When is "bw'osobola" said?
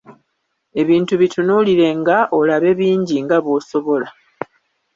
3.43-4.09